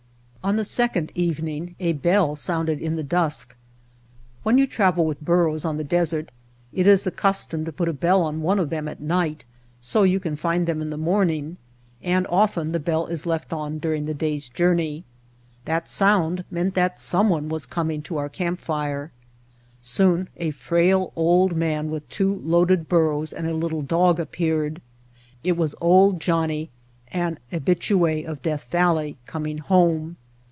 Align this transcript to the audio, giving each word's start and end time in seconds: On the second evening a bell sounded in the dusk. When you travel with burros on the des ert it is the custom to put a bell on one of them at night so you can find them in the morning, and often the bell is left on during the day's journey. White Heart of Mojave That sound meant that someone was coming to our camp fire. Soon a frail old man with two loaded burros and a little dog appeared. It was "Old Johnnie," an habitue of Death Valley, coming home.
On 0.43 0.55
the 0.55 0.65
second 0.65 1.11
evening 1.13 1.75
a 1.79 1.93
bell 1.93 2.33
sounded 2.35 2.79
in 2.81 2.95
the 2.95 3.03
dusk. 3.03 3.55
When 4.41 4.57
you 4.57 4.65
travel 4.65 5.05
with 5.05 5.21
burros 5.23 5.65
on 5.65 5.77
the 5.77 5.83
des 5.83 6.07
ert 6.13 6.31
it 6.73 6.87
is 6.87 7.03
the 7.03 7.11
custom 7.11 7.63
to 7.63 7.71
put 7.71 7.87
a 7.87 7.93
bell 7.93 8.23
on 8.23 8.41
one 8.41 8.57
of 8.57 8.71
them 8.71 8.87
at 8.87 8.99
night 8.99 9.45
so 9.81 10.01
you 10.01 10.19
can 10.19 10.35
find 10.35 10.65
them 10.67 10.81
in 10.81 10.89
the 10.89 10.97
morning, 10.97 11.57
and 12.01 12.25
often 12.25 12.71
the 12.71 12.79
bell 12.79 13.05
is 13.05 13.27
left 13.27 13.53
on 13.53 13.77
during 13.77 14.05
the 14.07 14.15
day's 14.15 14.49
journey. 14.49 15.03
White 15.03 15.03
Heart 15.03 15.03
of 15.03 15.65
Mojave 15.65 15.65
That 15.85 15.89
sound 15.91 16.45
meant 16.49 16.73
that 16.73 16.99
someone 16.99 17.47
was 17.47 17.67
coming 17.67 18.01
to 18.01 18.17
our 18.17 18.27
camp 18.27 18.59
fire. 18.59 19.11
Soon 19.79 20.27
a 20.37 20.49
frail 20.49 21.13
old 21.15 21.55
man 21.55 21.91
with 21.91 22.09
two 22.09 22.33
loaded 22.43 22.89
burros 22.89 23.31
and 23.31 23.45
a 23.45 23.53
little 23.53 23.83
dog 23.83 24.19
appeared. 24.19 24.81
It 25.43 25.55
was 25.55 25.75
"Old 25.79 26.19
Johnnie," 26.19 26.71
an 27.09 27.37
habitue 27.51 28.25
of 28.27 28.41
Death 28.41 28.63
Valley, 28.71 29.17
coming 29.27 29.59
home. 29.59 30.17